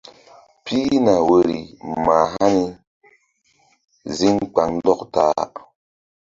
[0.65, 1.59] Pihna woyri
[2.05, 2.65] mah hani
[4.17, 5.43] zíŋ kpaŋndɔk ta-a.